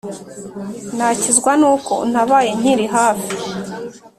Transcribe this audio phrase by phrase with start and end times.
[0.97, 3.31] nakizwa n’uko untabaye nkiri hafi,